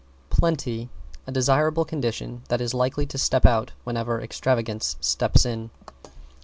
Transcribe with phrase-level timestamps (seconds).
[0.31, 0.89] =PLENTY=
[1.27, 5.69] A desirable condition that is likely to step out whenever Extravagance steps in.